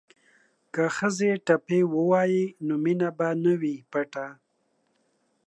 [0.73, 4.27] که ښځې ټپې ووايي نو مینه به نه وي پټه.